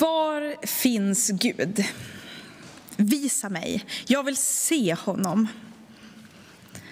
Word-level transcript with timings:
Var 0.00 0.66
finns 0.66 1.30
Gud? 1.30 1.84
Visa 2.96 3.48
mig. 3.48 3.84
Jag 4.06 4.22
vill 4.22 4.36
se 4.36 4.94
honom. 4.94 5.48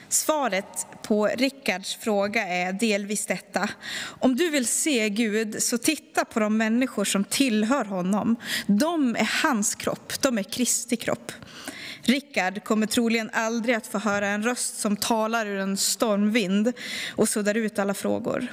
Svaret 0.09 0.87
på 1.03 1.27
Rickards 1.27 1.95
fråga 1.95 2.49
är 2.49 2.73
delvis 2.73 3.27
detta. 3.27 3.69
Om 3.99 4.37
du 4.37 4.51
vill 4.51 4.67
se 4.67 5.09
Gud, 5.09 5.63
så 5.63 5.79
titta 5.79 6.25
på 6.25 6.41
de 6.41 6.57
människor 6.57 7.05
som 7.05 7.25
tillhör 7.25 7.85
honom. 7.85 8.37
De 8.67 9.17
är 9.17 9.43
hans 9.43 9.75
kropp, 9.75 10.23
de 10.23 10.39
är 10.39 10.43
Kristi 10.43 10.97
kropp. 10.97 11.33
Rickard 12.07 12.65
kommer 12.65 12.87
troligen 12.87 13.31
aldrig 13.33 13.75
att 13.75 13.87
få 13.87 13.99
höra 13.99 14.29
en 14.29 14.43
röst 14.43 14.79
som 14.79 14.97
talar 14.97 15.47
ur 15.47 15.59
en 15.59 15.77
stormvind 15.77 16.73
och 17.17 17.29
suddar 17.29 17.55
ut 17.55 17.79
alla 17.79 17.95
frågor. 17.95 18.53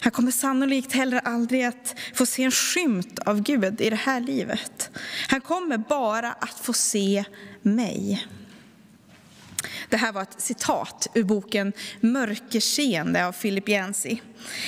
Han 0.00 0.12
kommer 0.12 0.30
sannolikt 0.30 0.92
heller 0.92 1.20
aldrig 1.24 1.64
att 1.64 1.94
få 2.14 2.26
se 2.26 2.42
en 2.42 2.50
skymt 2.50 3.18
av 3.18 3.42
Gud 3.42 3.80
i 3.80 3.90
det 3.90 3.96
här 3.96 4.20
livet. 4.20 4.90
Han 5.28 5.40
kommer 5.40 5.78
bara 5.78 6.32
att 6.32 6.58
få 6.60 6.72
se 6.72 7.24
mig. 7.62 8.26
Det 9.92 9.98
här 9.98 10.12
var 10.12 10.22
ett 10.22 10.40
citat 10.40 11.06
ur 11.14 11.24
boken 11.24 11.72
Mörkerseende 12.00 13.26
av 13.26 13.32
Philip 13.32 13.68
Yancey. 13.68 14.18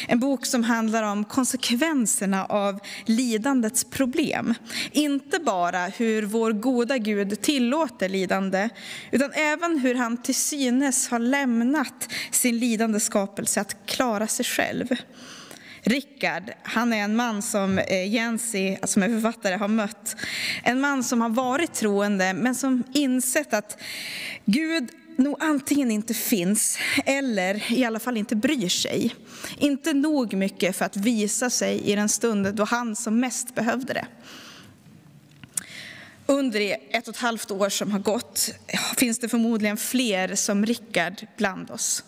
En 0.09 0.21
bok 0.21 0.47
som 0.47 0.65
handlar 0.65 1.03
om 1.03 1.25
konsekvenserna 1.25 2.45
av 2.45 2.79
lidandets 3.05 3.85
problem. 3.85 4.55
Inte 4.93 5.39
bara 5.39 5.87
hur 5.87 6.23
vår 6.23 6.53
goda 6.53 6.99
Gud 6.99 7.43
tillåter 7.43 8.09
lidande, 8.09 8.69
utan 9.11 9.33
även 9.33 9.79
hur 9.79 9.95
han 9.95 10.23
till 10.23 10.35
synes 10.35 11.09
har 11.09 11.19
lämnat 11.19 12.09
sin 12.31 12.59
lidande 12.59 13.01
skapelse 13.01 13.61
att 13.61 13.77
klara 13.87 14.27
sig 14.27 14.45
själv. 14.45 14.89
Rickard, 15.83 16.51
han 16.63 16.93
är 16.93 17.05
en 17.05 17.17
man 17.17 17.43
som 17.43 17.79
eh, 17.79 18.13
Jensi, 18.13 18.79
som 18.83 19.03
är 19.03 19.09
författare, 19.09 19.55
har 19.55 19.69
mött. 19.69 20.17
En 20.63 20.81
man 20.81 21.05
som 21.05 21.21
har 21.21 21.29
varit 21.29 21.75
troende, 21.75 22.35
men 22.35 22.55
som 22.55 22.85
insett 22.93 23.55
att 23.55 23.83
Gud 24.45 24.91
nog 25.19 25.37
antingen 25.41 25.91
inte 25.91 26.15
finns 26.15 26.79
eller 27.05 27.73
i 27.73 27.85
alla 27.85 28.01
fall 28.01 28.17
inte 28.17 28.37
bryr 28.37 28.69
sig. 28.69 29.15
Inte 29.59 29.93
nog 29.93 30.35
mycket 30.35 30.77
för 30.77 30.85
att 30.85 30.97
visa 30.97 31.51
sig 31.51 31.81
i 31.81 31.95
den 31.95 32.09
stunden 32.09 32.57
då 32.57 32.65
han 32.65 32.97
som 32.97 33.21
mest 33.21 33.55
behövde 33.55 33.93
det. 33.93 34.07
Under 36.27 36.61
det 36.61 36.73
ett 36.73 37.09
och 37.09 37.15
ett 37.15 37.21
halvt 37.21 37.51
år 37.51 37.69
som 37.69 37.91
har 37.91 37.99
gått 37.99 38.55
finns 38.97 39.19
det 39.19 39.29
förmodligen 39.29 39.77
fler 39.77 40.35
som 40.35 40.67
Rickard 40.67 41.27
bland 41.37 41.71
oss. 41.71 42.05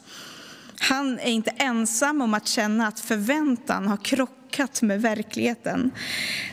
Han 0.78 1.18
är 1.18 1.30
inte 1.30 1.50
ensam 1.50 2.20
om 2.22 2.34
att 2.34 2.48
känna 2.48 2.86
att 2.86 3.00
förväntan 3.00 3.86
har 3.88 3.96
krockat 3.96 4.45
med 4.82 5.02
verkligheten. 5.02 5.90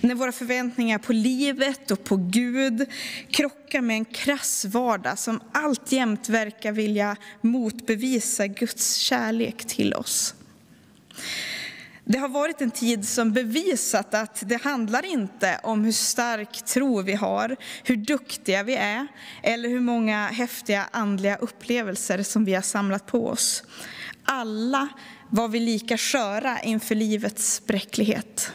När 0.02 0.16
våra 0.16 0.32
förväntningar 0.32 0.98
på 0.98 1.14
livet 1.14 1.92
och 1.92 2.04
på 2.04 2.16
Gud 2.16 2.86
krockar 3.30 3.82
med 3.82 3.96
en 3.96 4.06
krass 4.06 4.66
vardag 4.66 5.20
som 5.20 5.40
alltjämt 5.52 6.30
verkar 6.30 6.72
vilja 6.72 7.16
motbevisa 7.42 8.48
Guds 8.48 8.96
kärlek 8.96 9.66
till 9.66 9.94
oss. 9.94 10.36
Det 12.06 12.18
har 12.18 12.30
varit 12.30 12.62
en 12.62 12.72
tid 12.72 13.08
som 13.08 13.34
bevisat 13.34 14.14
att 14.14 14.44
det 14.46 14.64
handlar 14.64 15.06
inte 15.06 15.60
om 15.64 15.84
hur 15.86 15.92
stark 15.92 16.66
tro 16.66 17.02
vi 17.02 17.14
har, 17.14 17.56
hur 17.84 17.96
duktiga 17.96 18.64
vi 18.64 18.76
är 18.76 19.08
eller 19.44 19.70
hur 19.70 19.80
många 19.80 20.28
häftiga 20.28 20.88
andliga 20.92 21.36
upplevelser 21.36 22.24
som 22.24 22.46
vi 22.46 22.54
har 22.54 22.62
samlat 22.62 23.06
på 23.06 23.28
oss. 23.28 23.64
Alla 24.24 24.90
var 25.36 25.48
vi 25.48 25.60
lika 25.60 25.98
sköra 25.98 26.60
inför 26.60 26.96
livets 26.96 27.66
bräcklighet. 27.66 28.52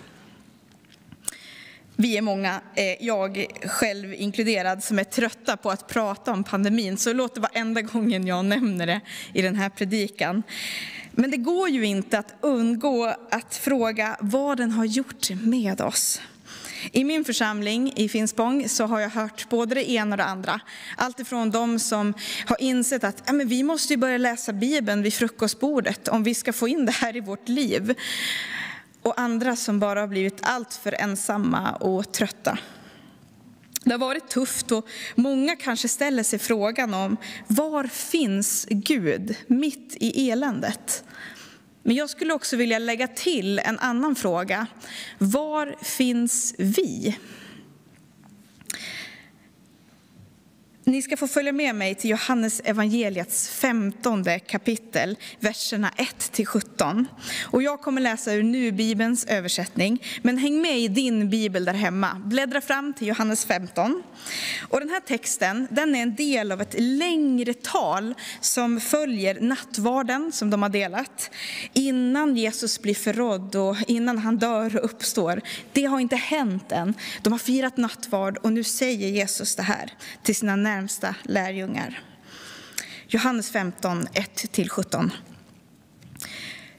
Vi 1.96 2.16
är 2.16 2.22
många, 2.22 2.60
eh, 2.74 3.06
jag 3.06 3.46
själv 3.64 4.14
inkluderad, 4.14 4.84
som 4.84 4.98
är 4.98 5.04
trötta 5.04 5.56
på 5.56 5.70
att 5.70 5.88
prata 5.88 6.32
om 6.32 6.44
pandemin, 6.44 6.96
så 6.96 7.12
låt 7.12 7.34
det 7.34 7.40
vara 7.40 7.52
enda 7.54 7.82
gången 7.82 8.26
jag 8.26 8.44
nämner 8.44 8.86
det 8.86 9.00
i 9.32 9.42
den 9.42 9.56
här 9.56 9.68
predikan. 9.68 10.42
Men 11.12 11.30
det 11.30 11.36
går 11.36 11.68
ju 11.68 11.86
inte 11.86 12.18
att 12.18 12.34
undgå 12.40 13.14
att 13.30 13.56
fråga 13.56 14.16
vad 14.20 14.56
den 14.56 14.70
har 14.70 14.84
gjort 14.84 15.30
med 15.30 15.80
oss. 15.80 16.20
I 16.92 17.04
min 17.04 17.24
församling 17.24 17.92
i 17.96 18.08
Finspång 18.08 18.68
så 18.68 18.86
har 18.86 19.00
jag 19.00 19.10
hört 19.10 19.48
både 19.48 19.74
det 19.74 19.90
ena 19.90 20.14
och 20.14 20.16
det 20.16 20.24
andra. 20.24 20.60
Allt 20.96 21.20
ifrån 21.20 21.50
de 21.50 21.78
som 21.78 22.14
har 22.46 22.62
insett 22.62 23.04
att 23.04 23.22
ja, 23.26 23.32
men 23.32 23.48
vi 23.48 23.62
måste 23.62 23.96
börja 23.96 24.18
läsa 24.18 24.52
Bibeln 24.52 25.02
vid 25.02 25.14
frukostbordet 25.14 26.08
om 26.08 26.22
vi 26.22 26.34
ska 26.34 26.52
få 26.52 26.68
in 26.68 26.86
det 26.86 26.92
här 26.92 27.16
i 27.16 27.20
vårt 27.20 27.48
liv. 27.48 27.94
Och 29.02 29.20
andra 29.20 29.56
som 29.56 29.80
bara 29.80 30.00
har 30.00 30.08
blivit 30.08 30.38
alltför 30.42 30.92
ensamma 30.92 31.72
och 31.72 32.12
trötta. 32.12 32.58
Det 33.84 33.90
har 33.90 33.98
varit 33.98 34.28
tufft 34.28 34.72
och 34.72 34.88
många 35.14 35.56
kanske 35.56 35.88
ställer 35.88 36.22
sig 36.22 36.38
frågan 36.38 36.94
om 36.94 37.16
var 37.46 37.84
finns 37.84 38.66
Gud 38.70 39.36
mitt 39.46 39.96
i 40.00 40.30
eländet? 40.30 41.04
Men 41.82 41.96
jag 41.96 42.10
skulle 42.10 42.34
också 42.34 42.56
vilja 42.56 42.78
lägga 42.78 43.08
till 43.08 43.58
en 43.58 43.78
annan 43.78 44.14
fråga. 44.16 44.66
Var 45.18 45.76
finns 45.82 46.54
vi? 46.58 47.16
Ni 50.88 51.02
ska 51.02 51.16
få 51.16 51.28
följa 51.28 51.52
med 51.52 51.74
mig 51.74 51.94
till 51.94 52.10
Johannes 52.10 52.60
evangeliets 52.64 53.48
femtonde 53.48 54.38
kapitel, 54.38 55.16
verserna 55.40 55.92
1-17. 55.96 57.04
Och 57.42 57.62
jag 57.62 57.80
kommer 57.80 58.00
läsa 58.00 58.32
ur 58.32 58.42
nu 58.42 58.72
Bibelns 58.72 59.24
översättning, 59.24 60.02
men 60.22 60.38
häng 60.38 60.62
med 60.62 60.78
i 60.78 60.88
din 60.88 61.30
bibel 61.30 61.64
där 61.64 61.74
hemma. 61.74 62.22
Bläddra 62.24 62.60
fram 62.60 62.92
till 62.92 63.08
Johannes 63.08 63.44
15. 63.44 64.02
Och 64.68 64.80
den 64.80 64.88
här 64.88 65.00
texten 65.00 65.68
den 65.70 65.94
är 65.94 66.02
en 66.02 66.14
del 66.14 66.52
av 66.52 66.60
ett 66.60 66.74
längre 66.78 67.54
tal 67.54 68.14
som 68.40 68.80
följer 68.80 69.40
nattvarden 69.40 70.32
som 70.32 70.50
de 70.50 70.62
har 70.62 70.68
delat. 70.68 71.30
Innan 71.72 72.36
Jesus 72.36 72.82
blir 72.82 72.94
förrådd 72.94 73.56
och 73.56 73.76
innan 73.86 74.18
han 74.18 74.36
dör 74.36 74.76
och 74.76 74.84
uppstår. 74.84 75.40
Det 75.72 75.84
har 75.84 76.00
inte 76.00 76.16
hänt 76.16 76.72
än. 76.72 76.94
De 77.22 77.32
har 77.32 77.38
firat 77.38 77.76
nattvard 77.76 78.36
och 78.36 78.52
nu 78.52 78.64
säger 78.64 79.08
Jesus 79.08 79.56
det 79.56 79.62
här 79.62 79.92
till 80.22 80.36
sina 80.36 80.56
närmaste 80.56 80.77
närmsta 80.78 81.14
lärjungar. 81.22 82.00
Johannes 83.06 83.50
15, 83.50 84.06
1-17. 84.06 85.10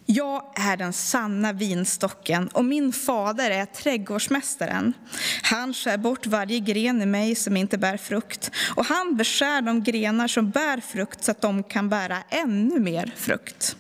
Jag 0.06 0.54
är 0.56 0.78
den 0.78 0.94
sanna 0.94 1.54
vinstocken 1.54 2.48
och 2.48 2.66
min 2.66 2.94
fader 2.94 3.52
är 3.52 3.66
trädgårdsmästaren. 3.66 4.94
Han 5.44 5.74
skär 5.74 5.98
bort 5.98 6.28
varje 6.28 6.60
gren 6.60 7.02
i 7.02 7.06
mig 7.06 7.36
som 7.36 7.58
inte 7.58 7.78
bär 7.78 7.98
frukt 7.98 8.52
och 8.76 8.86
han 8.86 9.18
beskär 9.18 9.62
de 9.62 9.84
grenar 9.84 10.28
som 10.28 10.50
bär 10.50 10.82
frukt 10.82 11.24
så 11.24 11.32
att 11.32 11.42
de 11.42 11.64
kan 11.64 11.90
bära 11.90 12.18
ännu 12.30 12.80
mer 12.80 13.14
frukt. 13.16 13.76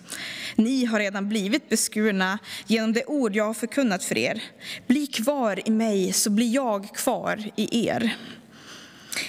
Ni 0.55 0.85
har 0.85 0.99
redan 0.99 1.29
blivit 1.29 1.69
beskurna 1.69 2.39
genom 2.67 2.93
det 2.93 3.05
ord 3.05 3.35
jag 3.35 3.45
har 3.45 3.53
förkunnat 3.53 4.03
för 4.03 4.17
er. 4.17 4.43
Bli 4.87 5.07
kvar 5.07 5.67
i 5.67 5.71
mig 5.71 6.13
så 6.13 6.29
blir 6.29 6.53
jag 6.53 6.95
kvar 6.95 7.51
i 7.55 7.87
er. 7.87 8.17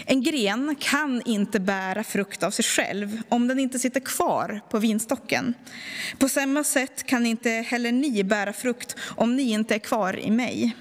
En 0.06 0.22
gren 0.22 0.76
kan 0.80 1.22
inte 1.24 1.60
bära 1.60 2.04
frukt 2.04 2.42
av 2.42 2.50
sig 2.50 2.64
själv 2.64 3.22
om 3.28 3.48
den 3.48 3.58
inte 3.58 3.78
sitter 3.78 4.00
kvar 4.00 4.60
på 4.70 4.78
vinstocken. 4.78 5.54
På 6.18 6.28
samma 6.28 6.64
sätt 6.64 7.06
kan 7.06 7.26
inte 7.26 7.50
heller 7.50 7.92
ni 7.92 8.24
bära 8.24 8.52
frukt 8.52 8.96
om 9.16 9.36
ni 9.36 9.50
inte 9.50 9.74
är 9.74 9.78
kvar 9.78 10.18
i 10.18 10.30
mig. 10.30 10.76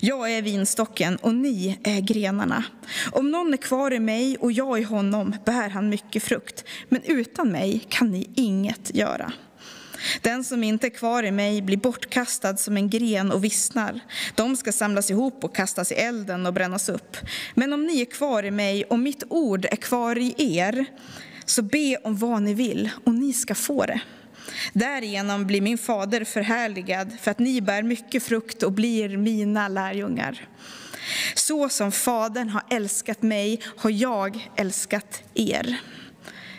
Jag 0.00 0.32
är 0.32 0.42
vinstocken 0.42 1.16
och 1.16 1.34
ni 1.34 1.78
är 1.84 2.00
grenarna. 2.00 2.64
Om 3.12 3.30
någon 3.30 3.52
är 3.52 3.56
kvar 3.56 3.92
i 3.92 4.00
mig 4.00 4.36
och 4.36 4.52
jag 4.52 4.80
i 4.80 4.82
honom 4.82 5.36
bär 5.44 5.68
han 5.68 5.88
mycket 5.88 6.22
frukt, 6.22 6.64
men 6.88 7.02
utan 7.02 7.48
mig 7.48 7.86
kan 7.88 8.10
ni 8.10 8.30
inget 8.34 8.94
göra. 8.94 9.32
Den 10.20 10.44
som 10.44 10.64
inte 10.64 10.86
är 10.86 10.90
kvar 10.90 11.22
i 11.22 11.30
mig 11.30 11.62
blir 11.62 11.76
bortkastad 11.76 12.56
som 12.56 12.76
en 12.76 12.90
gren 12.90 13.32
och 13.32 13.44
vissnar. 13.44 14.00
De 14.34 14.56
ska 14.56 14.72
samlas 14.72 15.10
ihop 15.10 15.44
och 15.44 15.54
kastas 15.54 15.92
i 15.92 15.94
elden 15.94 16.46
och 16.46 16.52
brännas 16.52 16.88
upp. 16.88 17.16
Men 17.54 17.72
om 17.72 17.86
ni 17.86 18.00
är 18.00 18.04
kvar 18.04 18.42
i 18.42 18.50
mig 18.50 18.84
och 18.84 18.98
mitt 18.98 19.22
ord 19.28 19.64
är 19.64 19.76
kvar 19.76 20.18
i 20.18 20.34
er, 20.38 20.86
så 21.44 21.62
be 21.62 21.96
om 22.04 22.16
vad 22.16 22.42
ni 22.42 22.54
vill 22.54 22.90
och 23.04 23.14
ni 23.14 23.32
ska 23.32 23.54
få 23.54 23.86
det. 23.86 24.00
Därigenom 24.72 25.46
blir 25.46 25.60
min 25.60 25.78
fader 25.78 26.24
förhärligad 26.24 27.16
för 27.20 27.30
att 27.30 27.38
ni 27.38 27.60
bär 27.60 27.82
mycket 27.82 28.22
frukt 28.22 28.62
och 28.62 28.72
blir 28.72 29.16
mina 29.16 29.68
lärjungar. 29.68 30.48
Så 31.34 31.68
som 31.68 31.92
Fadern 31.92 32.48
har 32.48 32.62
älskat 32.70 33.22
mig 33.22 33.60
har 33.76 33.90
jag 33.90 34.50
älskat 34.56 35.22
er. 35.34 35.76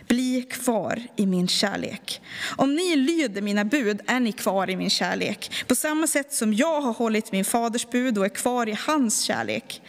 Bli 0.07 0.42
kvar 0.42 1.01
i 1.15 1.25
min 1.25 1.48
kärlek. 1.48 2.21
Om 2.56 2.75
ni 2.75 2.95
lyder 2.95 3.42
mina 3.42 3.65
bud 3.65 4.01
är 4.07 4.19
ni 4.19 4.31
kvar 4.31 4.69
i 4.69 4.75
min 4.75 4.89
kärlek, 4.89 5.51
på 5.68 5.75
samma 5.75 6.07
sätt 6.07 6.33
som 6.33 6.54
jag 6.54 6.81
har 6.81 6.94
hållit 6.94 7.31
min 7.31 7.45
faders 7.45 7.89
bud 7.89 8.18
och 8.18 8.25
är 8.25 8.30
kvar 8.30 8.69
i 8.69 8.77
hans 8.88 9.21
kärlek. 9.21 9.81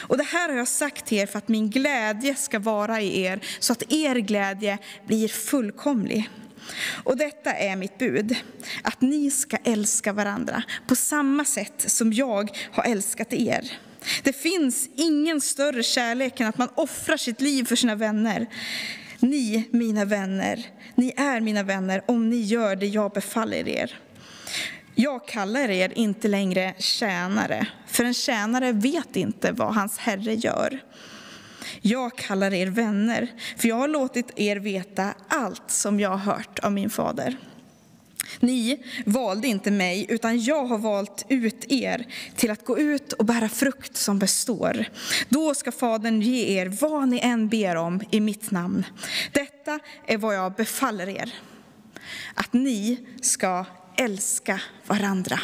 Och 0.00 0.16
det 0.16 0.24
här 0.24 0.48
har 0.48 0.56
jag 0.56 0.68
sagt 0.68 1.06
till 1.06 1.18
er 1.18 1.26
för 1.26 1.38
att 1.38 1.48
min 1.48 1.70
glädje 1.70 2.34
ska 2.34 2.58
vara 2.58 3.00
i 3.00 3.22
er, 3.22 3.40
så 3.58 3.72
att 3.72 3.92
er 3.92 4.14
glädje 4.14 4.78
blir 5.06 5.28
fullkomlig. 5.28 6.30
Och 7.04 7.16
detta 7.16 7.52
är 7.52 7.76
mitt 7.76 7.98
bud, 7.98 8.36
att 8.82 9.00
ni 9.00 9.30
ska 9.30 9.56
älska 9.56 10.12
varandra 10.12 10.62
på 10.86 10.96
samma 10.96 11.44
sätt 11.44 11.84
som 11.86 12.12
jag 12.12 12.58
har 12.72 12.84
älskat 12.84 13.32
er. 13.32 13.78
Det 14.22 14.32
finns 14.32 14.88
ingen 14.96 15.40
större 15.40 15.82
kärlek 15.82 16.40
än 16.40 16.46
att 16.46 16.58
man 16.58 16.68
offrar 16.74 17.16
sitt 17.16 17.40
liv 17.40 17.64
för 17.64 17.76
sina 17.76 17.94
vänner. 17.94 18.46
Ni, 19.20 19.68
mina 19.70 20.04
vänner, 20.04 20.66
ni 20.94 21.12
är 21.16 21.40
mina 21.40 21.62
vänner 21.62 22.02
om 22.06 22.30
ni 22.30 22.36
gör 22.36 22.76
det 22.76 22.86
jag 22.86 23.12
befaller 23.12 23.68
er. 23.68 23.98
Jag 24.94 25.28
kallar 25.28 25.70
er 25.70 25.92
inte 25.94 26.28
längre 26.28 26.74
tjänare, 26.78 27.66
för 27.86 28.04
en 28.04 28.14
tjänare 28.14 28.72
vet 28.72 29.16
inte 29.16 29.52
vad 29.52 29.74
hans 29.74 29.98
herre 29.98 30.34
gör. 30.34 30.80
Jag 31.80 32.18
kallar 32.18 32.54
er 32.54 32.66
vänner, 32.66 33.28
för 33.56 33.68
jag 33.68 33.76
har 33.76 33.88
låtit 33.88 34.32
er 34.36 34.56
veta 34.56 35.14
allt 35.28 35.70
som 35.70 36.00
jag 36.00 36.10
har 36.10 36.34
hört 36.34 36.58
av 36.58 36.72
min 36.72 36.90
fader. 36.90 37.36
Ni 38.40 38.84
valde 39.06 39.48
inte 39.48 39.70
mig, 39.70 40.06
utan 40.08 40.40
jag 40.40 40.64
har 40.64 40.78
valt 40.78 41.26
ut 41.28 41.72
er 41.72 42.06
till 42.36 42.50
att 42.50 42.64
gå 42.64 42.78
ut 42.78 43.12
och 43.12 43.24
bära 43.24 43.48
frukt 43.48 43.96
som 43.96 44.18
består. 44.18 44.84
Då 45.28 45.54
ska 45.54 45.72
Fadern 45.72 46.20
ge 46.20 46.58
er 46.60 46.66
vad 46.80 47.08
ni 47.08 47.18
än 47.18 47.48
ber 47.48 47.76
om 47.76 48.02
i 48.10 48.20
mitt 48.20 48.50
namn. 48.50 48.86
Detta 49.32 49.78
är 50.06 50.18
vad 50.18 50.34
jag 50.34 50.54
befaller 50.54 51.08
er, 51.08 51.34
att 52.34 52.52
ni 52.52 53.06
ska 53.20 53.64
älska 53.96 54.60
varandra. 54.86 55.40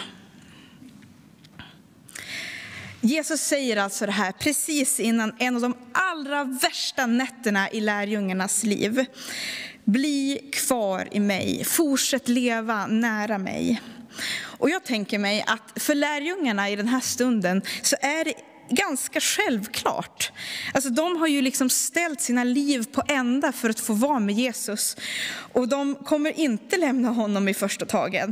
Jesus 3.05 3.40
säger 3.40 3.76
alltså 3.76 4.06
det 4.06 4.12
här 4.12 4.32
precis 4.32 5.00
innan 5.00 5.34
en 5.38 5.55
av 5.55 5.61
de 5.61 5.75
allra 5.93 6.44
värsta 6.44 7.06
nätterna 7.06 7.70
i 7.70 7.81
lärjungarnas 7.81 8.64
liv. 8.64 9.05
Bli 9.84 10.50
kvar 10.52 11.08
i 11.11 11.20
mig, 11.20 11.64
fortsätt 11.64 12.29
leva 12.29 12.87
nära 12.87 13.38
mig. 13.38 13.82
Och 14.58 14.70
jag 14.70 14.84
tänker 14.84 15.19
mig 15.19 15.44
att 15.46 15.82
för 15.82 15.94
lärjungarna 15.94 16.70
i 16.70 16.76
den 16.76 16.88
här 16.88 17.00
stunden 17.00 17.62
så 17.82 17.96
är 18.00 18.25
det 18.25 18.34
ganska 18.74 19.20
självklart. 19.20 20.32
Alltså, 20.74 20.90
de 20.90 21.16
har 21.16 21.26
ju 21.26 21.42
liksom 21.42 21.70
ställt 21.70 22.20
sina 22.20 22.44
liv 22.44 22.86
på 22.92 23.02
ända 23.08 23.52
för 23.52 23.70
att 23.70 23.80
få 23.80 23.92
vara 23.92 24.19
med 24.19 24.34
Jesus. 24.34 24.96
Och 25.52 25.69
de 25.69 25.94
kommer 25.94 26.40
inte 26.40 26.76
lämna 26.76 27.08
honom 27.08 27.48
i 27.48 27.54
första 27.54 27.86
taget. 27.86 28.30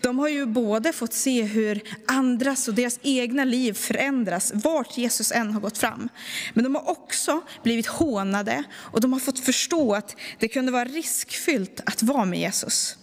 De 0.00 0.18
har 0.18 0.28
ju 0.28 0.46
både 0.46 0.92
fått 0.92 1.12
se 1.12 1.42
hur 1.42 1.80
andras 2.06 2.68
och 2.68 2.74
deras 2.74 2.98
egna 3.02 3.44
liv 3.44 3.72
förändras 3.72 4.52
vart 4.54 4.98
Jesus 4.98 5.32
än 5.32 5.50
har 5.52 5.60
gått 5.60 5.78
fram. 5.78 6.08
Men 6.54 6.64
de 6.64 6.74
har 6.74 6.90
också 6.90 7.40
blivit 7.62 7.86
hånade 7.86 8.64
och 8.74 9.00
de 9.00 9.12
har 9.12 9.20
fått 9.20 9.38
förstå 9.38 9.94
att 9.94 10.16
det 10.38 10.48
kunde 10.48 10.72
vara 10.72 10.84
riskfyllt 10.84 11.80
att 11.86 12.02
vara 12.02 12.24
med 12.24 12.38
Jesus. 12.38 12.96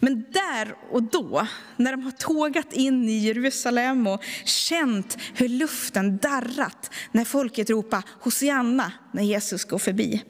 Men 0.00 0.24
där 0.32 0.74
och 0.90 1.02
då, 1.02 1.46
när 1.76 1.92
de 1.92 2.02
har 2.02 2.10
tågat 2.10 2.72
in 2.72 3.08
i 3.08 3.18
Jerusalem 3.18 4.06
och 4.06 4.22
känt 4.44 5.18
hur 5.34 5.48
luften 5.48 6.16
darrat 6.16 6.90
när 7.12 7.24
folket 7.24 7.70
ropar 7.70 8.02
Hosianna 8.20 8.92
när 9.12 9.22
Jesus 9.22 9.64
går 9.64 9.78
förbi. 9.78 10.22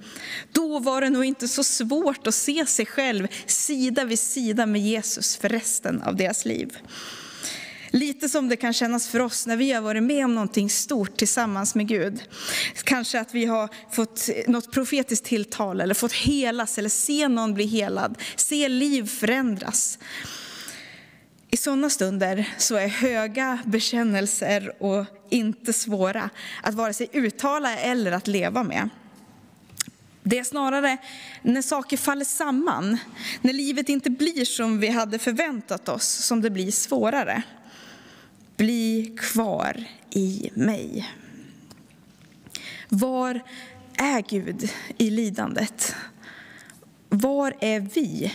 Då 0.53 0.79
var 0.79 1.01
det 1.01 1.11
nog 1.11 1.25
inte 1.25 1.49
så 1.49 1.65
svårt 1.65 2.27
att 2.27 2.35
se 2.35 2.67
sig 2.67 2.87
själv 2.87 3.29
sida 3.47 4.05
vid 4.05 4.19
sida 4.19 4.67
med 4.67 4.81
Jesus 4.81 5.37
för 5.37 5.49
resten 5.49 6.03
av 6.03 6.17
deras 6.17 6.45
liv. 6.45 6.79
Lite 7.91 8.29
som 8.29 8.49
det 8.49 8.57
kan 8.57 8.73
kännas 8.73 9.09
för 9.09 9.21
oss 9.21 9.47
när 9.47 9.57
vi 9.57 9.73
har 9.73 9.83
varit 9.83 10.03
med 10.03 10.25
om 10.25 10.35
någonting 10.35 10.71
stort 10.71 11.17
tillsammans 11.17 11.75
med 11.75 11.89
Gud. 11.89 12.23
Kanske 12.85 13.21
att 13.21 13.35
vi 13.35 13.45
har 13.45 13.69
fått 13.91 14.29
något 14.47 14.73
profetiskt 14.73 15.25
tilltal 15.25 15.81
eller 15.81 15.95
fått 15.95 16.13
helas 16.13 16.79
eller 16.79 16.89
se 16.89 17.29
någon 17.29 17.55
bli 17.55 17.67
helad, 17.67 18.19
se 18.37 18.69
liv 18.69 19.09
förändras. 19.09 19.99
I 21.51 21.57
sådana 21.57 21.91
stunder 21.91 22.49
så 22.59 22.77
är 22.77 22.89
höga 22.89 23.59
bekännelser 23.65 24.83
och 24.83 25.05
inte 25.31 25.73
svåra 25.73 26.31
att 26.63 26.75
vare 26.75 26.93
sig 26.93 27.09
uttala 27.13 27.79
eller 27.79 28.13
att 28.13 28.27
leva 28.27 28.63
med. 28.63 28.89
Det 30.23 30.39
är 30.39 30.45
snarare 30.45 30.97
när 31.43 31.63
saker 31.63 31.97
faller 31.97 32.25
samman, 32.25 32.99
när 33.41 33.53
livet 33.53 33.89
inte 33.89 34.11
blir 34.11 34.45
som 34.45 34.81
vi 34.81 34.89
hade 34.89 35.19
förväntat 35.19 35.89
oss, 35.89 36.07
som 36.07 36.41
det 36.41 36.51
blir 36.51 36.71
svårare. 36.71 37.43
Bli 38.57 39.15
kvar 39.19 39.85
i 40.11 40.51
mig. 40.55 41.11
Var 42.89 43.43
är 43.97 44.23
Gud 44.29 44.71
i 44.99 45.11
lidandet? 45.11 45.95
Var 47.09 47.57
är 47.61 47.81
vi? 47.81 48.33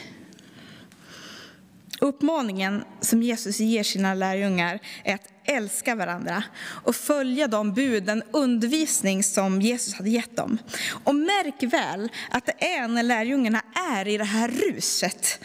Uppmaningen 2.01 2.83
som 3.01 3.23
Jesus 3.23 3.59
ger 3.59 3.83
sina 3.83 4.13
lärjungar 4.13 4.79
är 5.03 5.15
att 5.15 5.27
älska 5.43 5.95
varandra 5.95 6.43
och 6.61 6.95
följa 6.95 7.47
de 7.47 7.73
bud, 7.73 8.03
den 8.03 8.23
undervisning 8.31 9.23
som 9.23 9.61
Jesus 9.61 9.93
hade 9.93 10.09
gett 10.09 10.37
dem. 10.37 10.57
Och 11.03 11.15
märk 11.15 11.73
väl 11.73 12.09
att 12.29 12.45
det 12.45 12.65
är 12.65 12.87
när 12.87 13.03
lärjungarna 13.03 13.61
är 13.93 14.07
i 14.07 14.17
det 14.17 14.23
här 14.23 14.47
ruset 14.47 15.39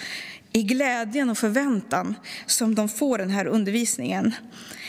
i 0.56 0.62
glädjen 0.62 1.30
och 1.30 1.38
förväntan 1.38 2.14
som 2.46 2.74
de 2.74 2.88
får 2.88 3.18
den 3.18 3.30
här 3.30 3.46
undervisningen. 3.46 4.34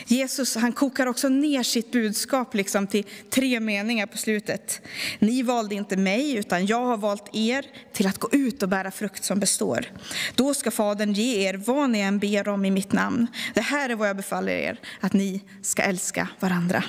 Jesus 0.06 0.56
han 0.56 0.72
kokar 0.72 1.06
också 1.06 1.28
ner 1.28 1.62
sitt 1.62 1.92
budskap 1.92 2.54
liksom 2.54 2.86
till 2.86 3.04
tre 3.30 3.60
meningar 3.60 4.06
på 4.06 4.18
slutet. 4.18 4.80
Ni 5.18 5.42
valde 5.42 5.74
inte 5.74 5.96
mig, 5.96 6.36
utan 6.36 6.66
jag 6.66 6.86
har 6.86 6.96
valt 6.96 7.30
er 7.32 7.66
till 7.92 8.06
att 8.06 8.18
gå 8.18 8.28
ut 8.32 8.62
och 8.62 8.68
bära 8.68 8.90
frukt 8.90 9.24
som 9.24 9.40
består. 9.40 9.86
Då 10.34 10.54
ska 10.54 10.70
Fadern 10.70 11.12
ge 11.12 11.48
er 11.48 11.54
vad 11.54 11.90
ni 11.90 12.00
än 12.00 12.18
ber 12.18 12.48
om 12.48 12.64
i 12.64 12.70
mitt 12.70 12.92
namn. 12.92 13.26
Det 13.54 13.60
här 13.60 13.90
är 13.90 13.94
vad 13.94 14.08
jag 14.08 14.16
befaller 14.16 14.52
er, 14.52 14.80
att 15.00 15.12
ni 15.12 15.40
ska 15.62 15.82
älska 15.82 16.28
varandra. 16.40 16.84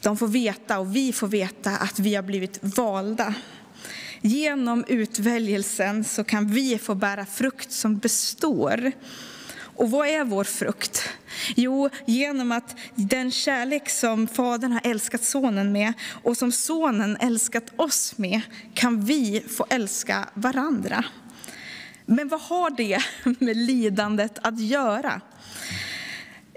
De 0.00 0.16
får 0.16 0.28
veta, 0.28 0.78
och 0.78 0.96
vi 0.96 1.12
får 1.12 1.28
veta, 1.28 1.70
att 1.70 1.98
vi 1.98 2.14
har 2.14 2.22
blivit 2.22 2.58
valda. 2.62 3.34
Genom 4.20 4.84
utväljelsen 4.88 6.04
så 6.04 6.24
kan 6.24 6.46
vi 6.46 6.78
få 6.78 6.94
bära 6.94 7.26
frukt 7.26 7.72
som 7.72 7.98
består. 7.98 8.92
Och 9.78 9.90
vad 9.90 10.08
är 10.08 10.24
vår 10.24 10.44
frukt? 10.44 11.08
Jo, 11.56 11.88
genom 12.06 12.52
att 12.52 12.76
den 12.94 13.30
kärlek 13.30 13.90
som 13.90 14.28
Fadern 14.28 14.72
har 14.72 14.80
älskat 14.84 15.24
Sonen 15.24 15.72
med 15.72 15.92
och 16.22 16.36
som 16.36 16.52
Sonen 16.52 17.16
älskat 17.20 17.72
oss 17.76 18.18
med 18.18 18.40
kan 18.74 19.04
vi 19.04 19.44
få 19.56 19.66
älska 19.70 20.28
varandra. 20.34 21.04
Men 22.06 22.28
vad 22.28 22.40
har 22.40 22.70
det 22.70 23.02
med 23.40 23.56
lidandet 23.56 24.38
att 24.42 24.60
göra? 24.60 25.20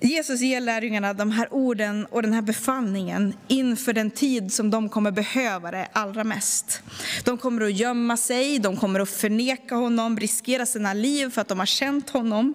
Jesus 0.03 0.41
ger 0.41 0.61
lärjungarna 0.61 1.13
de 1.13 1.31
här 1.31 1.53
orden 1.53 2.05
och 2.05 2.21
den 2.21 2.33
här 2.33 2.41
befallningen 2.41 3.33
inför 3.47 3.93
den 3.93 4.11
tid 4.11 4.53
som 4.53 4.69
de 4.69 4.89
kommer 4.89 5.11
behöva 5.11 5.71
det 5.71 5.87
allra 5.93 6.23
mest. 6.23 6.81
De 7.23 7.37
kommer 7.37 7.61
att 7.61 7.73
gömma 7.73 8.17
sig, 8.17 8.59
de 8.59 8.77
kommer 8.77 8.99
att 8.99 9.09
förneka 9.09 9.75
honom, 9.75 10.17
riskera 10.17 10.65
sina 10.65 10.93
liv 10.93 11.29
för 11.29 11.41
att 11.41 11.47
de 11.47 11.59
har 11.59 11.65
känt 11.65 12.09
honom. 12.09 12.53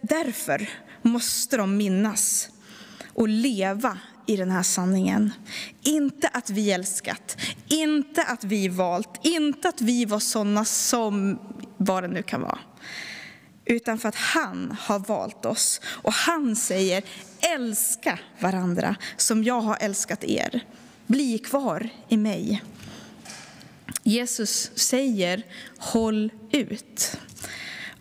Därför 0.00 0.68
måste 1.02 1.56
de 1.56 1.76
minnas 1.76 2.48
och 3.14 3.28
leva 3.28 3.98
i 4.26 4.36
den 4.36 4.50
här 4.50 4.62
sanningen. 4.62 5.32
Inte 5.82 6.28
att 6.28 6.50
vi 6.50 6.72
älskat, 6.72 7.36
inte 7.68 8.22
att 8.22 8.44
vi 8.44 8.68
valt, 8.68 9.20
inte 9.22 9.68
att 9.68 9.80
vi 9.80 10.04
var 10.04 10.18
sådana 10.18 10.64
som 10.64 11.38
vad 11.76 12.02
det 12.02 12.08
nu 12.08 12.22
kan 12.22 12.40
vara 12.40 12.58
utan 13.70 13.98
för 13.98 14.08
att 14.08 14.14
han 14.14 14.76
har 14.80 14.98
valt 14.98 15.46
oss. 15.46 15.80
Och 15.84 16.12
han 16.12 16.56
säger, 16.56 17.02
älska 17.40 18.18
varandra 18.40 18.96
som 19.16 19.44
jag 19.44 19.60
har 19.60 19.76
älskat 19.80 20.24
er. 20.24 20.60
Bli 21.06 21.38
kvar 21.38 21.88
i 22.08 22.16
mig. 22.16 22.62
Jesus 24.02 24.70
säger, 24.74 25.42
håll 25.78 26.30
ut. 26.52 27.18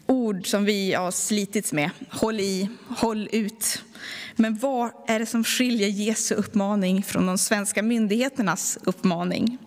Ord 0.05 0.47
som 0.47 0.65
vi 0.65 0.93
har 0.93 1.11
slitits 1.11 1.73
med. 1.73 1.89
Håll 2.09 2.39
i, 2.39 2.69
håll 2.87 3.29
ut. 3.31 3.83
Men 4.35 4.57
vad 4.57 4.91
är 5.07 5.19
det 5.19 5.25
som 5.25 5.43
skiljer 5.43 5.89
Jesu 5.89 6.35
uppmaning 6.35 7.03
från 7.03 7.25
de 7.25 7.37
svenska 7.37 7.83
myndigheternas 7.83 8.77
uppmaning? 8.83 9.57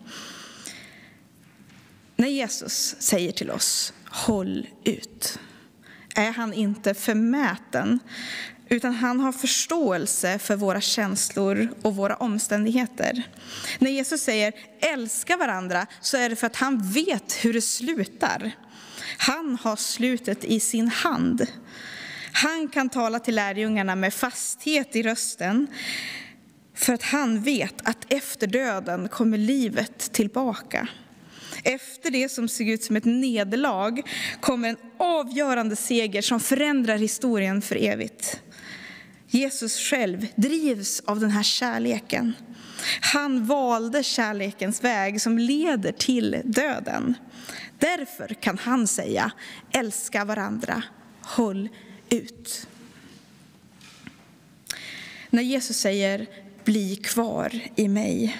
När 2.16 2.28
Jesus 2.28 2.96
säger 2.98 3.32
till 3.32 3.50
oss, 3.50 3.92
håll 4.04 4.66
ut 4.84 5.38
är 6.14 6.32
han 6.32 6.52
inte 6.52 6.94
förmäten, 6.94 7.98
utan 8.68 8.94
han 8.94 9.20
har 9.20 9.32
förståelse 9.32 10.38
för 10.38 10.56
våra 10.56 10.80
känslor 10.80 11.68
och 11.82 11.96
våra 11.96 12.16
omständigheter. 12.16 13.22
När 13.78 13.90
Jesus 13.90 14.20
säger 14.22 14.52
älska 14.80 15.36
varandra 15.36 15.86
så 16.00 16.16
är 16.16 16.30
det 16.30 16.36
för 16.36 16.46
att 16.46 16.56
han 16.56 16.82
vet 16.82 17.44
hur 17.44 17.52
det 17.52 17.60
slutar. 17.60 18.52
Han 19.18 19.58
har 19.62 19.76
slutet 19.76 20.44
i 20.44 20.60
sin 20.60 20.88
hand. 20.88 21.46
Han 22.32 22.68
kan 22.68 22.88
tala 22.88 23.18
till 23.18 23.34
lärjungarna 23.34 23.96
med 23.96 24.14
fasthet 24.14 24.96
i 24.96 25.02
rösten 25.02 25.66
för 26.74 26.92
att 26.92 27.02
han 27.02 27.42
vet 27.42 27.74
att 27.88 28.12
efter 28.12 28.46
döden 28.46 29.08
kommer 29.08 29.38
livet 29.38 30.12
tillbaka. 30.12 30.88
Efter 31.64 32.10
det 32.10 32.28
som 32.28 32.48
såg 32.48 32.68
ut 32.68 32.84
som 32.84 32.96
ett 32.96 33.04
nederlag 33.04 34.02
kommer 34.40 34.68
en 34.68 34.76
avgörande 34.98 35.76
seger 35.76 36.22
som 36.22 36.40
förändrar 36.40 36.96
historien 36.96 37.62
för 37.62 37.76
evigt. 37.76 38.40
Jesus 39.28 39.78
själv 39.78 40.26
drivs 40.36 41.00
av 41.00 41.20
den 41.20 41.30
här 41.30 41.42
kärleken. 41.42 42.32
Han 43.00 43.46
valde 43.46 44.02
kärlekens 44.02 44.84
väg 44.84 45.20
som 45.20 45.38
leder 45.38 45.92
till 45.92 46.40
döden. 46.44 47.14
Därför 47.78 48.34
kan 48.34 48.58
han 48.58 48.86
säga 48.86 49.32
älska 49.72 50.24
varandra, 50.24 50.82
håll 51.20 51.68
ut. 52.10 52.66
När 55.30 55.42
Jesus 55.42 55.76
säger 55.76 56.26
bli 56.64 56.96
kvar 56.96 57.60
i 57.76 57.88
mig, 57.88 58.36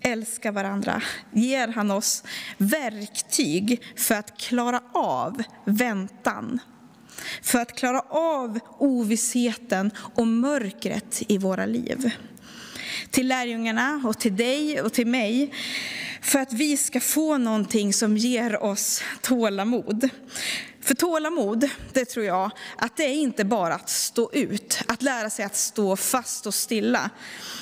älska 0.00 0.52
varandra, 0.52 1.02
ger 1.32 1.68
han 1.68 1.90
oss 1.90 2.24
verktyg 2.58 3.82
för 3.96 4.14
att 4.14 4.38
klara 4.38 4.80
av 4.92 5.42
väntan. 5.64 6.58
För 7.42 7.58
att 7.58 7.76
klara 7.78 8.00
av 8.10 8.58
ovissheten 8.78 9.90
och 10.14 10.26
mörkret 10.26 11.22
i 11.28 11.38
våra 11.38 11.66
liv. 11.66 12.10
Till 13.10 13.28
lärjungarna 13.28 14.02
och 14.06 14.18
till 14.18 14.36
dig 14.36 14.80
och 14.80 14.92
till 14.92 15.06
mig 15.06 15.54
för 16.20 16.38
att 16.38 16.52
vi 16.52 16.76
ska 16.76 17.00
få 17.00 17.38
någonting 17.38 17.92
som 17.92 18.16
ger 18.16 18.62
oss 18.62 19.02
tålamod. 19.20 20.08
För 20.82 20.94
tålamod, 20.94 21.68
det 21.92 22.04
tror 22.04 22.24
jag, 22.24 22.50
att 22.76 22.96
det 22.96 23.04
är 23.04 23.14
inte 23.14 23.44
bara 23.44 23.74
att 23.74 23.88
stå 23.88 24.32
ut, 24.32 24.80
att 24.88 25.02
lära 25.02 25.30
sig 25.30 25.44
att 25.44 25.56
stå 25.56 25.96
fast 25.96 26.46
och 26.46 26.54
stilla. 26.54 27.10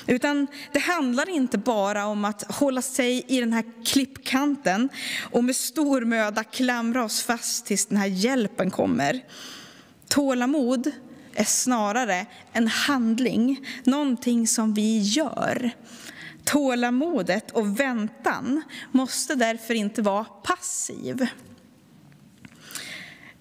Utan 0.06 0.46
det 0.72 0.78
handlar 0.78 1.28
inte 1.28 1.58
bara 1.58 2.06
om 2.06 2.24
att 2.24 2.54
hålla 2.54 2.82
sig 2.82 3.24
i 3.28 3.40
den 3.40 3.52
här 3.52 3.64
klippkanten 3.84 4.88
och 5.30 5.44
med 5.44 5.56
stor 5.56 6.00
möda 6.00 6.44
klamra 6.44 7.04
oss 7.04 7.22
fast 7.22 7.66
tills 7.66 7.86
den 7.86 7.98
här 7.98 8.06
hjälpen 8.06 8.70
kommer. 8.70 9.24
Tålamod 10.08 10.90
är 11.34 11.44
snarare 11.44 12.26
en 12.52 12.68
handling, 12.68 13.66
någonting 13.84 14.46
som 14.46 14.74
vi 14.74 14.98
gör. 14.98 15.70
Tålamodet 16.44 17.50
och 17.50 17.80
väntan 17.80 18.62
måste 18.92 19.34
därför 19.34 19.74
inte 19.74 20.02
vara 20.02 20.24
passiv. 20.24 21.28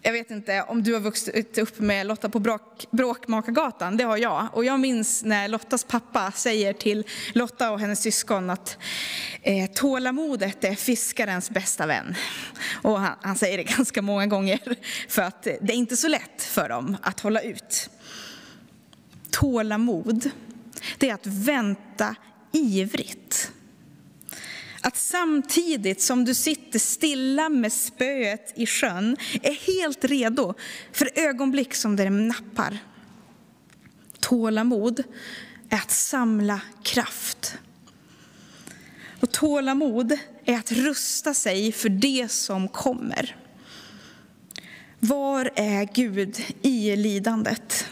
Jag 0.07 0.13
vet 0.13 0.31
inte 0.31 0.61
om 0.61 0.83
du 0.83 0.93
har 0.93 0.99
vuxit 0.99 1.57
upp 1.57 1.79
med 1.79 2.07
Lotta 2.07 2.29
på 2.29 2.39
bråk, 2.39 2.85
Bråkmakargatan, 2.91 3.97
det 3.97 4.03
har 4.03 4.17
jag. 4.17 4.47
Och 4.53 4.65
jag 4.65 4.79
minns 4.79 5.23
när 5.23 5.47
Lottas 5.47 5.83
pappa 5.83 6.31
säger 6.31 6.73
till 6.73 7.03
Lotta 7.33 7.71
och 7.71 7.79
hennes 7.79 8.01
syskon 8.01 8.49
att 8.49 8.77
eh, 9.41 9.69
tålamodet 9.71 10.63
är 10.63 10.75
fiskarens 10.75 11.49
bästa 11.49 11.85
vän. 11.85 12.15
Och 12.81 12.99
han, 12.99 13.15
han 13.21 13.35
säger 13.37 13.57
det 13.57 13.63
ganska 13.77 14.01
många 14.01 14.27
gånger 14.27 14.59
för 15.09 15.21
att 15.21 15.43
det 15.43 15.73
är 15.73 15.77
inte 15.77 15.97
så 15.97 16.07
lätt 16.07 16.43
för 16.43 16.69
dem 16.69 16.97
att 17.01 17.19
hålla 17.19 17.41
ut. 17.41 17.89
Tålamod, 19.31 20.29
det 20.97 21.09
är 21.09 21.13
att 21.13 21.27
vänta 21.27 22.15
ivrigt. 22.51 23.51
Att 24.87 24.97
samtidigt 24.97 26.01
som 26.01 26.25
du 26.25 26.33
sitter 26.33 26.79
stilla 26.79 27.49
med 27.49 27.73
spöet 27.73 28.53
i 28.55 28.65
sjön 28.65 29.17
är 29.41 29.53
helt 29.53 30.05
redo 30.05 30.53
för 30.91 31.09
ögonblick 31.15 31.73
som 31.73 31.95
det 31.95 32.09
nappar. 32.09 32.77
Tålamod 34.19 35.03
är 35.69 35.77
att 35.77 35.91
samla 35.91 36.61
kraft. 36.83 37.57
Och 39.19 39.31
tålamod 39.31 40.17
är 40.45 40.57
att 40.57 40.71
rusta 40.71 41.33
sig 41.33 41.71
för 41.71 41.89
det 41.89 42.31
som 42.31 42.67
kommer. 42.67 43.35
Var 44.99 45.51
är 45.55 45.89
Gud 45.93 46.39
i 46.61 46.95
lidandet? 46.95 47.87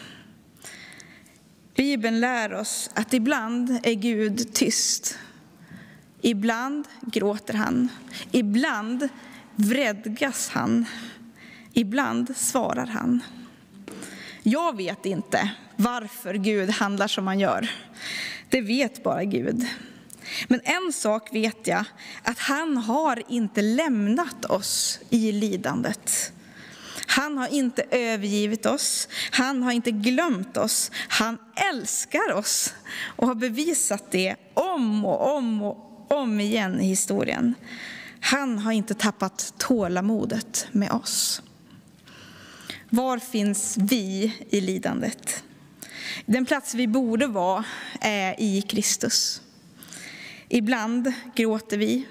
Bibeln 1.74 2.20
lär 2.20 2.54
oss 2.54 2.90
att 2.94 3.14
ibland 3.14 3.78
är 3.82 3.94
Gud 3.94 4.54
tyst 4.54 5.18
Ibland 6.26 6.88
gråter 7.00 7.54
han, 7.54 7.88
ibland 8.30 9.08
vredgas 9.56 10.48
han, 10.48 10.86
ibland 11.72 12.36
svarar 12.36 12.86
han. 12.86 13.20
Jag 14.42 14.76
vet 14.76 15.06
inte 15.06 15.50
varför 15.76 16.34
Gud 16.34 16.70
handlar 16.70 17.08
som 17.08 17.26
han 17.26 17.40
gör. 17.40 17.70
Det 18.48 18.60
vet 18.60 19.02
bara 19.02 19.24
Gud. 19.24 19.66
Men 20.48 20.60
en 20.64 20.92
sak 20.92 21.34
vet 21.34 21.66
jag, 21.66 21.84
att 22.22 22.38
han 22.38 22.76
har 22.76 23.22
inte 23.28 23.62
lämnat 23.62 24.44
oss 24.44 24.98
i 25.10 25.32
lidandet. 25.32 26.32
Han 27.06 27.38
har 27.38 27.48
inte 27.48 27.82
övergivit 27.90 28.66
oss, 28.66 29.08
han 29.30 29.62
har 29.62 29.72
inte 29.72 29.90
glömt 29.90 30.56
oss. 30.56 30.90
Han 31.08 31.38
älskar 31.72 32.32
oss 32.32 32.74
och 33.16 33.26
har 33.26 33.34
bevisat 33.34 34.10
det 34.10 34.36
om 34.54 35.04
och 35.04 35.36
om 35.36 35.62
och 35.62 35.85
om 36.08 36.40
igen 36.40 36.80
i 36.80 36.86
historien. 36.86 37.54
Han 38.20 38.58
har 38.58 38.72
inte 38.72 38.94
tappat 38.94 39.54
tålamodet 39.58 40.68
med 40.72 40.90
oss. 40.90 41.42
Var 42.90 43.18
finns 43.18 43.76
vi 43.80 44.34
i 44.50 44.60
lidandet? 44.60 45.44
Den 46.26 46.46
plats 46.46 46.74
vi 46.74 46.86
borde 46.86 47.26
vara 47.26 47.64
är 48.00 48.34
i 48.38 48.62
Kristus. 48.62 49.42
Ibland 50.48 51.12
gråter 51.34 51.78
vi, 51.78 52.06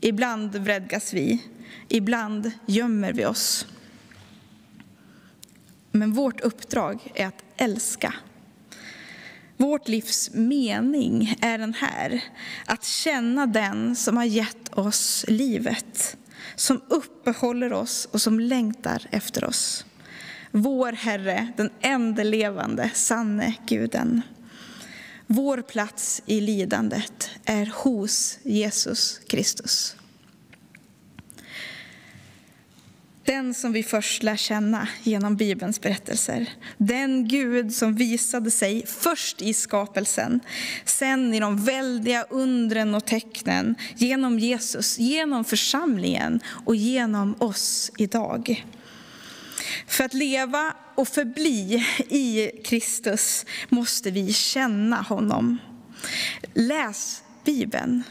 ibland 0.00 0.56
vredgas 0.56 1.12
vi, 1.12 1.42
ibland 1.88 2.50
gömmer 2.66 3.12
vi 3.12 3.26
oss. 3.26 3.66
Men 5.90 6.12
vårt 6.12 6.40
uppdrag 6.40 7.12
är 7.14 7.26
att 7.26 7.44
älska 7.56 8.14
vårt 9.56 9.88
livs 9.88 10.30
mening 10.32 11.36
är 11.40 11.58
den 11.58 11.74
här, 11.74 12.24
att 12.66 12.84
känna 12.84 13.46
den 13.46 13.96
som 13.96 14.16
har 14.16 14.24
gett 14.24 14.74
oss 14.74 15.24
livet, 15.28 16.16
som 16.54 16.80
uppehåller 16.88 17.72
oss 17.72 18.08
och 18.10 18.22
som 18.22 18.40
längtar 18.40 19.02
efter 19.10 19.44
oss. 19.44 19.84
Vår 20.50 20.92
Herre, 20.92 21.48
den 21.56 21.70
enda 21.80 22.22
levande, 22.22 22.90
sanne 22.94 23.54
Guden. 23.66 24.22
Vår 25.26 25.62
plats 25.62 26.22
i 26.26 26.40
lidandet 26.40 27.30
är 27.44 27.72
hos 27.74 28.38
Jesus 28.42 29.20
Kristus. 29.28 29.96
Den 33.26 33.54
som 33.54 33.72
vi 33.72 33.82
först 33.82 34.22
lär 34.22 34.36
känna 34.36 34.88
genom 35.02 35.36
Bibelns 35.36 35.80
berättelser. 35.80 36.50
Den 36.76 37.28
Gud 37.28 37.74
som 37.74 37.94
visade 37.94 38.50
sig 38.50 38.86
först 38.86 39.42
i 39.42 39.54
skapelsen, 39.54 40.40
sen 40.84 41.34
i 41.34 41.40
de 41.40 41.64
väldiga 41.64 42.22
undren 42.22 42.94
och 42.94 43.04
tecknen, 43.04 43.74
genom 43.96 44.38
Jesus, 44.38 44.98
genom 44.98 45.44
församlingen 45.44 46.40
och 46.64 46.76
genom 46.76 47.34
oss 47.38 47.90
idag. 47.98 48.64
För 49.86 50.04
att 50.04 50.14
leva 50.14 50.74
och 50.94 51.08
förbli 51.08 51.86
i 52.08 52.50
Kristus 52.64 53.46
måste 53.68 54.10
vi 54.10 54.32
känna 54.32 54.96
honom. 55.02 55.58
Läs 56.54 57.22
Bibeln, 57.44 58.02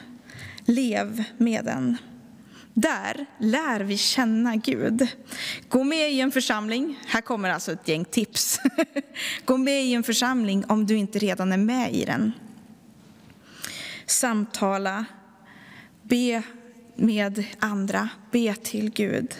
lev 0.65 1.24
med 1.38 1.65
den. 1.65 1.98
Där 2.77 3.25
lär 3.38 3.79
vi 3.79 3.98
känna 3.98 4.55
Gud. 4.55 5.08
Gå 5.70 5.84
med 5.84 6.12
i 6.12 6.22
en 6.22 6.32
församling. 6.32 7.00
Här 7.08 7.22
kommer 7.22 7.50
alltså 7.50 7.72
ett 7.72 7.88
gäng 7.88 8.05
tips. 8.05 8.60
Gå 9.46 9.58
med 9.58 9.84
i 9.86 9.94
en 9.94 10.03
församling 10.03 10.65
om 10.67 10.86
du 10.86 10.98
inte 10.98 11.20
redan 11.20 11.51
är 11.51 11.58
med 11.58 11.94
i 11.94 12.05
den. 12.05 12.32
Samtala, 14.05 15.05
be 16.01 16.44
med 16.96 17.44
andra, 17.60 18.10
be 18.32 18.55
till 18.55 18.91
Gud. 18.91 19.36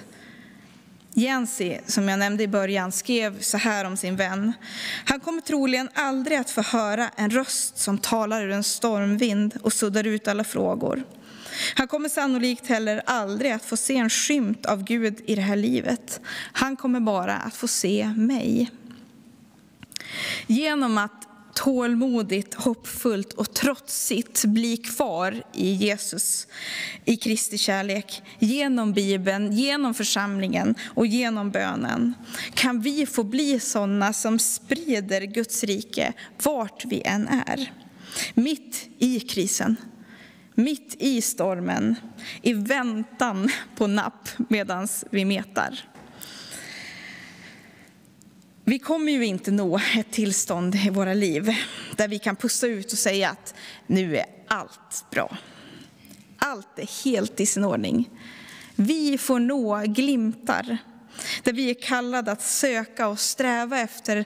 Jensi, 1.13 1.80
som 1.86 2.10
jag 2.10 2.20
nämnde 2.20 2.44
i 2.44 2.48
början, 2.48 2.92
skrev 2.92 3.39
så 3.42 3.58
här 3.58 3.86
om 3.86 3.98
sin 3.98 4.15
vän. 4.15 4.54
Han 5.06 5.20
kommer 5.20 5.42
troligen 5.42 5.89
aldrig 5.94 6.38
att 6.38 6.50
få 6.50 6.62
höra 6.62 7.10
en 7.15 7.30
röst 7.30 7.77
som 7.77 7.98
talar 7.98 8.44
ur 8.44 8.51
en 8.51 8.63
stormvind 8.63 9.58
och 9.62 9.74
suddar 9.74 10.08
ut 10.08 10.27
alla 10.27 10.44
frågor. 10.44 11.04
Han 11.75 11.88
kommer 11.88 12.09
sannolikt 12.09 12.67
heller 12.67 13.01
aldrig 13.05 13.51
att 13.51 13.65
få 13.65 13.77
se 13.77 13.97
en 13.97 14.09
skymt 14.09 14.65
av 14.65 14.83
Gud 14.83 15.21
i 15.25 15.35
det 15.35 15.41
här 15.41 15.55
livet. 15.55 16.19
Han 16.53 16.75
kommer 16.75 17.00
bara 17.00 17.35
att 17.35 17.55
få 17.55 17.67
se 17.67 18.13
mig. 18.17 18.71
Genom 20.47 20.97
att 20.97 21.27
tålmodigt, 21.55 22.53
hoppfullt 22.53 23.33
och 23.33 23.53
trotsigt 23.53 24.45
bli 24.45 24.77
kvar 24.77 25.43
i 25.53 25.71
Jesus, 25.71 26.47
i 27.05 27.17
Kristi 27.17 27.57
kärlek, 27.57 28.24
genom 28.39 28.93
Bibeln, 28.93 29.51
genom 29.51 29.93
församlingen 29.93 30.75
och 30.85 31.07
genom 31.07 31.51
bönen, 31.51 32.13
kan 32.53 32.81
vi 32.81 33.05
få 33.05 33.24
bli 33.24 33.59
sådana 33.59 34.13
som 34.13 34.39
sprider 34.39 35.21
Guds 35.21 35.63
rike 35.63 36.13
vart 36.43 36.85
vi 36.85 37.01
än 37.01 37.27
är. 37.27 37.71
Mitt 38.33 38.89
i 38.97 39.19
krisen, 39.19 39.75
mitt 40.55 40.95
i 41.00 41.21
stormen, 41.21 41.95
i 42.41 42.53
väntan 42.53 43.50
på 43.75 43.88
napp 43.88 44.29
medan 44.50 44.88
vi 45.09 45.25
metar. 45.25 45.79
Vi 48.63 48.79
kommer 48.79 49.12
ju 49.12 49.25
inte 49.25 49.51
nå 49.51 49.79
ett 49.97 50.12
tillstånd 50.12 50.75
i 50.75 50.89
våra 50.89 51.13
liv 51.13 51.55
där 51.95 52.07
vi 52.07 52.19
kan 52.19 52.35
pussa 52.35 52.67
ut 52.67 52.91
och 52.91 52.97
säga 52.97 53.29
att 53.29 53.55
nu 53.88 54.17
är 54.17 54.25
allt 54.47 55.05
bra. 55.12 55.38
Allt 56.38 56.79
är 56.79 57.03
helt 57.03 57.39
i 57.39 57.45
sin 57.45 57.63
ordning. 57.63 58.09
Vi 58.75 59.17
får 59.17 59.39
nå 59.39 59.83
glimtar 59.85 60.77
där 61.43 61.53
vi 61.53 61.69
är 61.69 61.81
kallade 61.81 62.31
att 62.31 62.41
söka 62.41 63.07
och 63.07 63.19
sträva 63.19 63.79
efter 63.79 64.25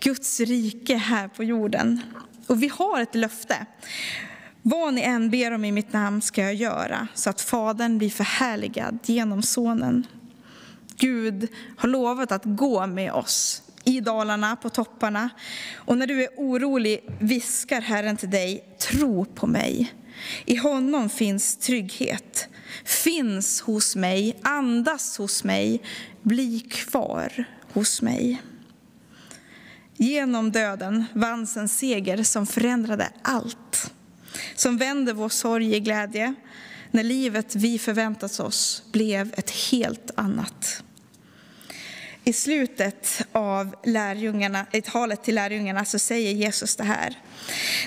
Guds 0.00 0.40
rike 0.40 0.96
här 0.96 1.28
på 1.28 1.44
jorden. 1.44 2.00
Och 2.46 2.62
vi 2.62 2.68
har 2.68 3.00
ett 3.00 3.14
löfte. 3.14 3.66
Vad 4.62 4.94
ni 4.94 5.00
än 5.00 5.30
ber 5.30 5.50
om 5.52 5.64
i 5.64 5.72
mitt 5.72 5.92
namn 5.92 6.22
ska 6.22 6.42
jag 6.42 6.54
göra 6.54 7.08
så 7.14 7.30
att 7.30 7.40
Fadern 7.40 7.98
blir 7.98 8.10
förhärligad 8.10 8.98
genom 9.02 9.42
Sonen. 9.42 10.06
Gud 10.96 11.48
har 11.76 11.88
lovat 11.88 12.32
att 12.32 12.44
gå 12.44 12.86
med 12.86 13.12
oss 13.12 13.62
i 13.84 14.00
dalarna, 14.00 14.56
på 14.56 14.70
topparna. 14.70 15.30
Och 15.74 15.98
när 15.98 16.06
du 16.06 16.22
är 16.22 16.28
orolig 16.36 17.00
viskar 17.18 17.80
Herren 17.80 18.16
till 18.16 18.30
dig, 18.30 18.76
tro 18.78 19.24
på 19.24 19.46
mig. 19.46 19.94
I 20.44 20.56
honom 20.56 21.08
finns 21.08 21.56
trygghet. 21.56 22.48
Finns 22.84 23.60
hos 23.60 23.96
mig, 23.96 24.38
andas 24.42 25.18
hos 25.18 25.44
mig, 25.44 25.82
bli 26.22 26.60
kvar 26.60 27.44
hos 27.72 28.02
mig. 28.02 28.42
Genom 29.96 30.52
döden 30.52 31.04
vanns 31.12 31.56
en 31.56 31.68
seger 31.68 32.22
som 32.22 32.46
förändrade 32.46 33.08
allt. 33.22 33.92
Som 34.54 34.76
vände 34.76 35.12
vår 35.12 35.28
sorg 35.28 35.74
i 35.74 35.80
glädje 35.80 36.34
när 36.90 37.02
livet 37.02 37.54
vi 37.54 37.78
förväntat 37.78 38.40
oss 38.40 38.82
blev 38.92 39.34
ett 39.36 39.50
helt 39.50 40.10
annat. 40.14 40.82
I 42.24 42.32
slutet 42.32 43.26
av 43.32 43.76
lärjungarna, 43.84 44.66
i 44.72 44.82
talet 44.82 45.22
till 45.24 45.34
lärjungarna 45.34 45.84
så 45.84 45.98
säger 45.98 46.32
Jesus 46.32 46.76
det 46.76 46.84
här. 46.84 47.18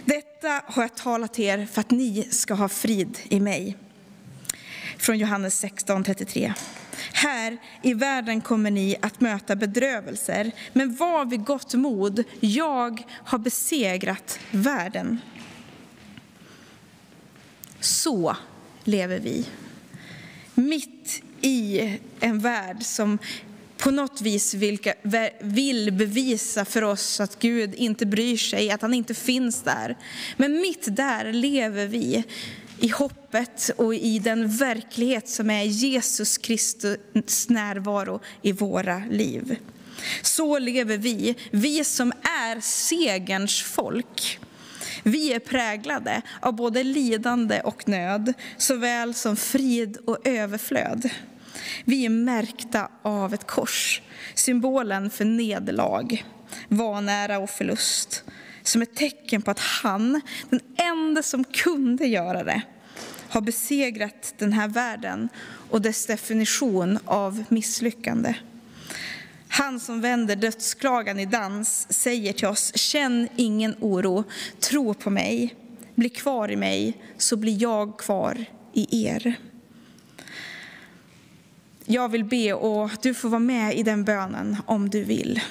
Detta 0.06 0.62
har 0.66 0.84
jag 0.84 0.96
talat 0.96 1.34
till 1.34 1.46
er 1.46 1.68
för 1.72 1.82
att 1.82 1.92
ni 1.92 2.28
ska 2.32 2.54
ha 2.54 2.70
frid 2.70 3.20
i 3.24 3.40
mig. 3.40 3.78
Från 4.98 5.18
Johannes 5.18 5.64
16.33. 5.64 6.54
Här 7.14 7.58
i 7.82 7.94
världen 7.94 8.42
kommer 8.42 8.72
ni 8.72 8.96
att 9.02 9.22
möta 9.22 9.56
bedrövelser, 9.56 10.52
men 10.74 10.96
var 10.96 11.26
vid 11.26 11.44
gott 11.44 11.74
mod. 11.74 12.24
Jag 12.40 13.04
har 13.10 13.38
besegrat 13.38 14.40
världen. 14.52 15.20
Så 17.84 18.36
lever 18.84 19.20
vi. 19.20 19.46
Mitt 20.54 21.22
i 21.42 21.80
en 22.20 22.40
värld 22.40 22.84
som 22.84 23.18
på 23.78 23.92
något 23.92 24.22
vis 24.22 24.54
vill 25.40 25.92
bevisa 25.92 26.66
för 26.66 26.82
oss 26.82 27.20
att 27.20 27.40
Gud 27.40 27.76
inte 27.76 28.06
bryr 28.06 28.38
sig, 28.38 28.72
att 28.72 28.82
han 28.82 28.94
inte 28.94 29.14
finns 29.14 29.62
där. 29.62 29.98
Men 30.38 30.62
mitt 30.62 30.96
där 30.96 31.34
lever 31.34 31.88
vi 31.88 32.24
i 32.80 32.88
hoppet 32.88 33.72
och 33.78 33.96
i 33.96 34.20
den 34.20 34.58
verklighet 34.58 35.30
som 35.30 35.50
är 35.50 35.64
Jesus 35.64 36.38
Kristus 36.38 37.50
närvaro 37.50 38.20
i 38.42 38.52
våra 38.52 39.04
liv. 39.10 39.58
Så 40.22 40.60
lever 40.60 40.98
vi, 40.98 41.36
vi 41.52 41.84
som 41.84 42.12
är 42.22 42.62
segerns 42.62 43.62
folk. 43.62 44.40
Vi 45.04 45.34
är 45.34 45.40
präglade 45.40 46.22
av 46.40 46.56
både 46.56 46.84
lidande 46.84 47.62
och 47.62 47.88
nöd, 47.88 48.34
såväl 48.58 49.14
som 49.14 49.36
frid 49.36 49.98
och 49.98 50.28
överflöd. 50.28 51.10
Vi 51.86 52.06
är 52.06 52.10
märkta 52.10 52.90
av 53.02 53.34
ett 53.34 53.48
kors, 53.48 54.02
symbolen 54.36 55.10
för 55.10 55.26
nederlag, 55.26 56.26
vanära 56.68 57.40
och 57.40 57.50
förlust. 57.50 58.24
Som 58.64 58.82
ett 58.82 58.96
tecken 58.96 59.42
på 59.42 59.52
att 59.52 59.60
han, 59.60 60.22
den 60.50 60.60
enda 60.78 61.24
som 61.24 61.44
kunde 61.44 62.06
göra 62.06 62.44
det, 62.44 62.62
har 63.30 63.42
besegrat 63.42 64.34
den 64.38 64.54
här 64.54 64.68
världen 64.68 65.30
och 65.70 65.82
dess 65.82 66.06
definition 66.06 67.00
av 67.06 67.44
misslyckande. 67.50 68.36
Han 69.56 69.80
som 69.80 70.02
vänder 70.02 70.36
dödsklagan 70.36 71.20
i 71.20 71.26
dans 71.26 71.88
säger 71.90 72.34
till 72.34 72.48
oss, 72.48 72.72
känn 72.76 73.28
ingen 73.36 73.76
oro, 73.80 74.24
tro 74.60 74.94
på 74.94 75.10
mig, 75.10 75.56
bli 75.96 76.10
kvar 76.10 76.52
i 76.52 76.56
mig, 76.56 77.04
så 77.18 77.36
blir 77.36 77.62
jag 77.62 78.00
kvar 78.00 78.46
i 78.74 79.06
er. 79.06 79.36
Jag 81.86 82.10
vill 82.10 82.24
be 82.26 82.54
och 82.54 82.92
du 83.02 83.14
får 83.14 83.30
vara 83.30 83.40
med 83.40 83.78
i 83.78 83.84
den 83.84 84.04
bönen 84.04 84.58
om 84.66 84.90
du 84.90 85.04
vill. 85.04 85.42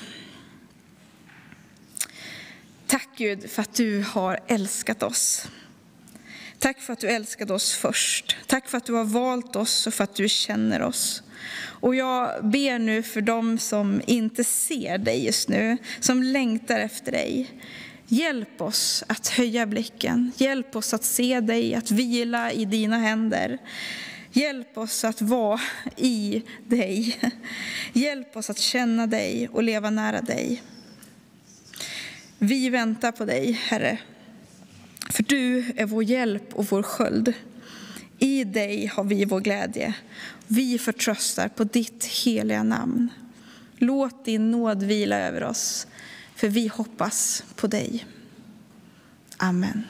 Tack 2.86 3.08
Gud 3.16 3.50
för 3.50 3.62
att 3.62 3.74
du 3.74 4.04
har 4.08 4.40
älskat 4.46 5.02
oss. 5.02 5.48
Tack 6.62 6.80
för 6.80 6.92
att 6.92 6.98
du 6.98 7.08
älskade 7.08 7.54
oss 7.54 7.74
först. 7.74 8.36
Tack 8.46 8.68
för 8.68 8.78
att 8.78 8.84
du 8.84 8.92
har 8.92 9.04
valt 9.04 9.56
oss 9.56 9.86
och 9.86 9.94
för 9.94 10.04
att 10.04 10.14
du 10.14 10.28
känner 10.28 10.82
oss. 10.82 11.22
Och 11.80 11.94
jag 11.94 12.44
ber 12.44 12.78
nu 12.78 13.02
för 13.02 13.20
dem 13.20 13.58
som 13.58 14.02
inte 14.06 14.44
ser 14.44 14.98
dig 14.98 15.24
just 15.24 15.48
nu, 15.48 15.76
som 16.00 16.22
längtar 16.22 16.78
efter 16.78 17.12
dig. 17.12 17.50
Hjälp 18.06 18.60
oss 18.60 19.04
att 19.06 19.28
höja 19.28 19.66
blicken, 19.66 20.32
hjälp 20.36 20.76
oss 20.76 20.94
att 20.94 21.04
se 21.04 21.40
dig, 21.40 21.74
att 21.74 21.90
vila 21.90 22.52
i 22.52 22.64
dina 22.64 22.98
händer. 22.98 23.58
Hjälp 24.32 24.78
oss 24.78 25.04
att 25.04 25.22
vara 25.22 25.60
i 25.96 26.42
dig. 26.66 27.18
Hjälp 27.92 28.36
oss 28.36 28.50
att 28.50 28.58
känna 28.58 29.06
dig 29.06 29.48
och 29.52 29.62
leva 29.62 29.90
nära 29.90 30.20
dig. 30.20 30.62
Vi 32.38 32.68
väntar 32.68 33.12
på 33.12 33.24
dig, 33.24 33.52
Herre, 33.52 33.98
för 35.12 35.22
du 35.22 35.72
är 35.76 35.86
vår 35.86 36.04
hjälp 36.04 36.54
och 36.54 36.66
vår 36.66 36.82
sköld. 36.82 37.32
I 38.18 38.44
dig 38.44 38.86
har 38.86 39.04
vi 39.04 39.24
vår 39.24 39.40
glädje. 39.40 39.94
Vi 40.46 40.78
förtröstar 40.78 41.48
på 41.48 41.64
ditt 41.64 42.04
heliga 42.04 42.62
namn. 42.62 43.08
Låt 43.76 44.24
din 44.24 44.50
nåd 44.50 44.82
vila 44.82 45.18
över 45.18 45.44
oss, 45.44 45.86
för 46.34 46.48
vi 46.48 46.68
hoppas 46.68 47.44
på 47.56 47.66
dig. 47.66 48.06
Amen. 49.36 49.84